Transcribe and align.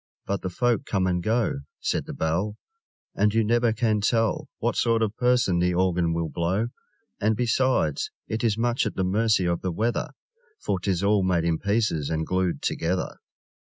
But 0.25 0.41
the 0.41 0.49
folk 0.49 0.87
come 0.87 1.05
and 1.05 1.21
go, 1.21 1.59
Said 1.79 2.07
the 2.07 2.13
Bell, 2.13 2.57
And 3.13 3.35
you 3.35 3.43
never 3.43 3.71
can 3.71 4.01
tell 4.01 4.49
What 4.57 4.75
sort 4.75 5.03
of 5.03 5.15
person 5.15 5.59
the 5.59 5.75
Organ 5.75 6.11
will 6.11 6.29
blow! 6.29 6.69
And, 7.19 7.35
besides, 7.35 8.09
it 8.27 8.43
is 8.43 8.57
much 8.57 8.87
at 8.87 8.95
the 8.95 9.03
mercy 9.03 9.45
of 9.45 9.61
the 9.61 9.71
weather 9.71 10.09
For 10.59 10.79
'tis 10.79 11.03
all 11.03 11.21
made 11.21 11.43
in 11.43 11.59
pieces 11.59 12.09
and 12.09 12.25
glued 12.25 12.63
together! 12.63 13.17